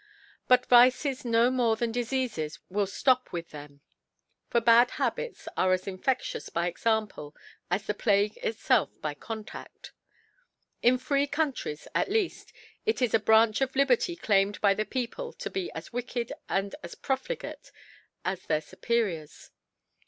But 0.47 0.65
Vices 0.65 1.23
no 1.23 1.51
more 1.51 1.75
than 1.75 1.91
Dil'eafes 1.93 2.57
will 2.69 2.87
ftop 2.87 3.31
with 3.31 3.49
them 3.51 3.81
\ 4.15 4.47
for 4.49 4.59
bad 4.59 4.89
Habifs 4.97 5.47
arc 5.55 5.73
as 5.75 5.85
infeftious 5.85 6.51
by 6.51 6.65
Example, 6.65 7.35
as 7.69 7.85
the 7.85 7.93
Plague 7.93 8.39
icfelf 8.43 8.99
by 8.99 9.13
Contadl. 9.13 9.91
In 10.81 10.97
free 10.97 11.27
Coun 11.27 11.53
tries, 11.53 11.87
at 11.93 12.09
leaP; 12.09 12.49
it 12.83 12.99
is 12.99 13.13
a 13.13 13.19
Branch 13.19 13.61
of 13.61 13.75
Liberty 13.75 14.15
claimed 14.15 14.59
by 14.59 14.73
the 14.73 14.85
People 14.85 15.33
to 15.33 15.51
be 15.51 15.71
as 15.73 15.93
wicked 15.93 16.33
and 16.49 16.73
as 16.81 16.95
profligate 16.95 17.71
as 18.25 18.47
their 18.47 18.61
Superiors. 18.61 19.51